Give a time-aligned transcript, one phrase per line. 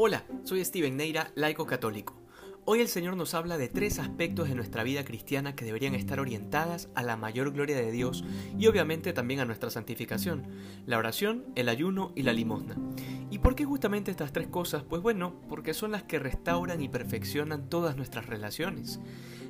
[0.00, 2.14] Hola, soy Steven Neira, laico católico.
[2.64, 6.20] Hoy el Señor nos habla de tres aspectos de nuestra vida cristiana que deberían estar
[6.20, 8.22] orientadas a la mayor gloria de Dios
[8.56, 10.46] y obviamente también a nuestra santificación,
[10.86, 12.76] la oración, el ayuno y la limosna.
[13.28, 14.84] ¿Y por qué justamente estas tres cosas?
[14.84, 19.00] Pues bueno, porque son las que restauran y perfeccionan todas nuestras relaciones.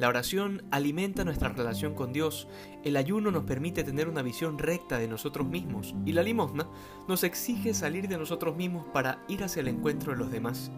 [0.00, 2.48] La oración alimenta nuestra relación con Dios,
[2.84, 6.66] el ayuno nos permite tener una visión recta de nosotros mismos y la limosna
[7.06, 10.72] nos exige salir de nosotros mismos para ir hacia el encuentro de los demás.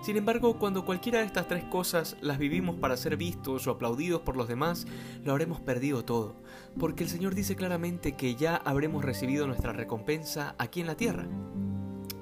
[0.00, 4.20] Sin embargo, cuando cualquiera de estas tres cosas las vivimos para ser vistos o aplaudidos
[4.20, 4.86] por los demás,
[5.24, 6.36] lo habremos perdido todo,
[6.78, 11.26] porque el Señor dice claramente que ya habremos recibido nuestra recompensa aquí en la tierra.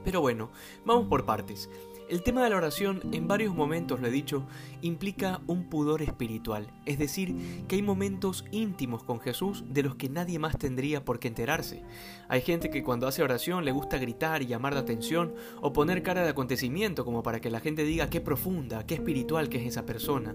[0.05, 0.51] Pero bueno,
[0.87, 1.69] vamos por partes.
[2.11, 4.43] El tema de la oración, en varios momentos lo he dicho,
[4.83, 7.37] implica un pudor espiritual, es decir,
[7.69, 11.85] que hay momentos íntimos con Jesús de los que nadie más tendría por qué enterarse.
[12.29, 16.03] Hay gente que cuando hace oración le gusta gritar y llamar la atención o poner
[16.03, 19.69] cara de acontecimiento como para que la gente diga qué profunda, qué espiritual que es
[19.69, 20.35] esa persona.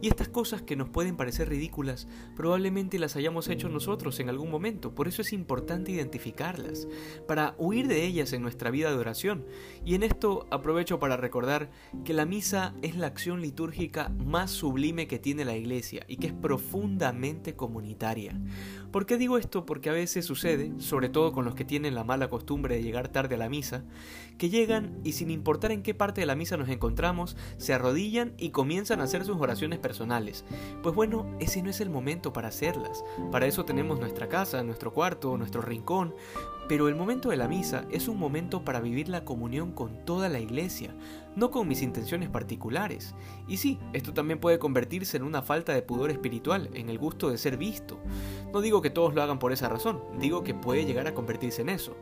[0.00, 4.48] Y estas cosas que nos pueden parecer ridículas, probablemente las hayamos hecho nosotros en algún
[4.48, 6.86] momento, por eso es importante identificarlas,
[7.26, 9.44] para huir de ellas en nuestra vida de oración.
[9.84, 11.70] Y en esto aprovecho para recordar
[12.04, 16.28] que la misa es la acción litúrgica más sublime que tiene la iglesia y que
[16.28, 18.40] es profundamente comunitaria.
[18.90, 19.66] ¿Por qué digo esto?
[19.66, 23.08] Porque a veces sucede, sobre todo con los que tienen la mala costumbre de llegar
[23.08, 23.84] tarde a la misa,
[24.38, 28.34] que llegan y sin importar en qué parte de la misa nos encontramos, se arrodillan
[28.38, 30.44] y comienzan a hacer sus oraciones personales.
[30.82, 33.04] Pues bueno, ese no es el momento para hacerlas.
[33.30, 36.14] Para eso tenemos nuestra casa, nuestro cuarto, nuestro rincón,
[36.68, 40.28] pero el momento de la misa es un momento para vivir la comunión con toda
[40.28, 40.94] la iglesia,
[41.34, 43.14] no con mis intenciones particulares.
[43.46, 47.30] Y sí, esto también puede convertirse en una falta de pudor espiritual, en el gusto
[47.30, 48.00] de ser visto.
[48.52, 51.62] No digo que todos lo hagan por esa razón, digo que puede llegar a convertirse
[51.62, 51.96] en eso.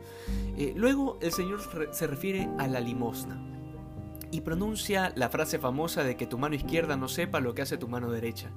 [0.56, 1.60] Eh, luego el Señor
[1.92, 3.53] se refiere a la limosna
[4.34, 7.78] y pronuncia la frase famosa de que tu mano izquierda no sepa lo que hace
[7.78, 8.50] tu mano derecha.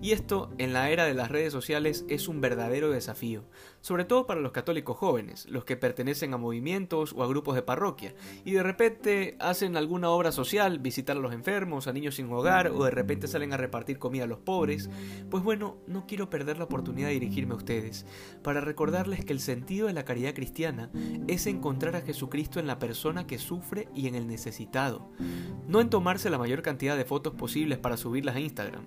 [0.00, 3.44] Y esto, en la era de las redes sociales, es un verdadero desafío,
[3.82, 7.62] sobre todo para los católicos jóvenes, los que pertenecen a movimientos o a grupos de
[7.62, 8.14] parroquia,
[8.46, 12.68] y de repente hacen alguna obra social, visitar a los enfermos, a niños sin hogar,
[12.68, 14.88] o de repente salen a repartir comida a los pobres.
[15.28, 18.06] Pues bueno, no quiero perder la oportunidad de dirigirme a ustedes,
[18.42, 20.90] para recordarles que el sentido de la caridad cristiana
[21.26, 25.10] es encontrar a Jesucristo en la persona que sufre y en el necesitado
[25.66, 28.84] no en tomarse la mayor cantidad de fotos posibles para subirlas a Instagram.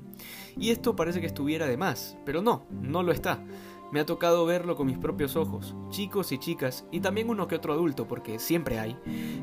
[0.58, 3.44] Y esto parece que estuviera de más, pero no, no lo está.
[3.92, 7.56] Me ha tocado verlo con mis propios ojos, chicos y chicas, y también uno que
[7.56, 8.97] otro adulto, porque siempre hay,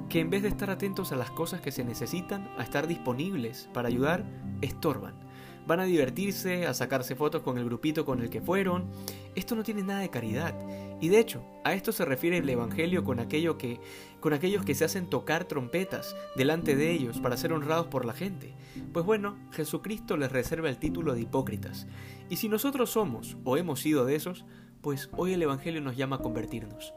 [0.08, 3.68] que en vez de estar atentos a las cosas que se necesitan, a estar disponibles
[3.74, 4.24] para ayudar,
[4.62, 5.27] estorban
[5.68, 8.86] van a divertirse, a sacarse fotos con el grupito con el que fueron.
[9.34, 10.54] Esto no tiene nada de caridad.
[10.98, 13.78] Y de hecho, a esto se refiere el Evangelio con, aquello que,
[14.18, 18.14] con aquellos que se hacen tocar trompetas delante de ellos para ser honrados por la
[18.14, 18.54] gente.
[18.94, 21.86] Pues bueno, Jesucristo les reserva el título de hipócritas.
[22.30, 24.46] Y si nosotros somos o hemos sido de esos,
[24.80, 26.94] pues hoy el Evangelio nos llama a convertirnos.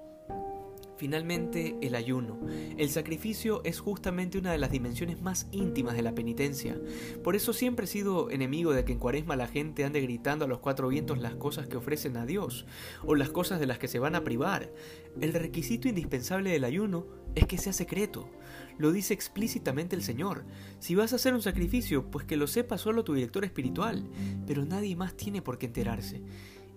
[1.02, 2.38] Finalmente, el ayuno.
[2.78, 6.80] El sacrificio es justamente una de las dimensiones más íntimas de la penitencia.
[7.24, 10.48] Por eso siempre he sido enemigo de que en cuaresma la gente ande gritando a
[10.48, 12.68] los cuatro vientos las cosas que ofrecen a Dios,
[13.04, 14.72] o las cosas de las que se van a privar.
[15.20, 18.30] El requisito indispensable del ayuno es que sea secreto.
[18.78, 20.46] Lo dice explícitamente el Señor.
[20.78, 24.08] Si vas a hacer un sacrificio, pues que lo sepa solo tu director espiritual,
[24.46, 26.22] pero nadie más tiene por qué enterarse.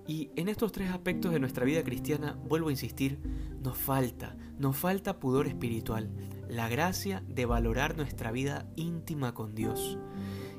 [0.06, 3.18] Y en estos tres aspectos de nuestra vida cristiana, vuelvo a insistir,
[3.62, 6.10] nos falta, nos falta pudor espiritual,
[6.48, 9.98] la gracia de valorar nuestra vida íntima con Dios.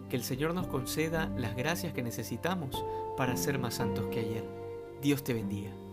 [0.09, 2.83] Que el Señor nos conceda las gracias que necesitamos
[3.17, 4.45] para ser más santos que ayer.
[5.01, 5.84] Dios te bendiga.